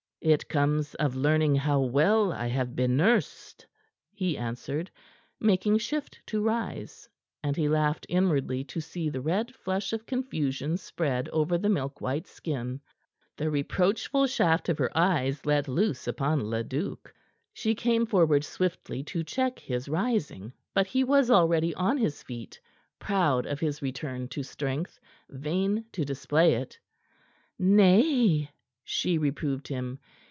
"It 0.23 0.47
comes 0.47 0.93
of 0.93 1.15
learning 1.15 1.55
how 1.55 1.79
well 1.79 2.31
I 2.31 2.45
have 2.45 2.75
been 2.75 2.95
nursed," 2.95 3.65
he 4.13 4.37
answered, 4.37 4.91
making 5.39 5.79
shift 5.79 6.19
to 6.27 6.43
rise, 6.43 7.09
and 7.41 7.57
he 7.57 7.67
laughed 7.67 8.05
inwardly 8.07 8.63
to 8.65 8.79
see 8.81 9.09
the 9.09 9.19
red 9.19 9.55
flush 9.55 9.93
of 9.93 10.05
confusion 10.05 10.77
spread 10.77 11.27
over 11.29 11.57
the 11.57 11.69
milk 11.69 12.01
white 12.01 12.27
skin, 12.27 12.81
the 13.35 13.49
reproachful 13.49 14.27
shaft 14.27 14.67
her 14.67 14.95
eyes 14.95 15.43
let 15.47 15.67
loose 15.67 16.05
upon 16.07 16.47
Leduc. 16.51 17.11
She 17.51 17.73
came 17.73 18.05
forward 18.05 18.43
swiftly 18.43 19.01
to 19.05 19.23
check 19.23 19.57
his 19.57 19.89
rising; 19.89 20.53
but 20.75 20.85
he 20.85 21.03
was 21.03 21.31
already 21.31 21.73
on 21.73 21.97
his 21.97 22.21
feet, 22.21 22.59
proud 22.99 23.47
of 23.47 23.59
his 23.59 23.81
return 23.81 24.27
to 24.27 24.43
strength, 24.43 24.99
vain 25.31 25.83
to 25.93 26.05
display 26.05 26.53
it. 26.53 26.77
"Nay," 27.57 28.51
she 28.83 29.17
reproved 29.19 29.67
him. 29.67 29.97